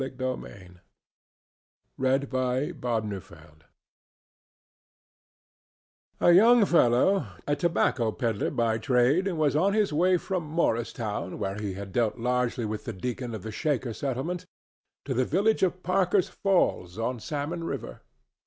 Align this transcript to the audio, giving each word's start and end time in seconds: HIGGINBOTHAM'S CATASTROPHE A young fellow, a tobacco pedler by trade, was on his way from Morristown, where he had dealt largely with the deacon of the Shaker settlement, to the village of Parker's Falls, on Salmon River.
HIGGINBOTHAM'S 0.01 0.79
CATASTROPHE 2.01 3.65
A 6.19 6.31
young 6.31 6.65
fellow, 6.65 7.27
a 7.45 7.55
tobacco 7.55 8.11
pedler 8.11 8.49
by 8.49 8.79
trade, 8.79 9.27
was 9.33 9.55
on 9.55 9.73
his 9.73 9.93
way 9.93 10.17
from 10.17 10.41
Morristown, 10.43 11.37
where 11.37 11.59
he 11.59 11.75
had 11.75 11.91
dealt 11.91 12.17
largely 12.17 12.65
with 12.65 12.85
the 12.85 12.93
deacon 12.93 13.35
of 13.35 13.43
the 13.43 13.51
Shaker 13.51 13.93
settlement, 13.93 14.47
to 15.05 15.13
the 15.13 15.23
village 15.23 15.61
of 15.61 15.83
Parker's 15.83 16.29
Falls, 16.29 16.97
on 16.97 17.19
Salmon 17.19 17.63
River. 17.63 18.01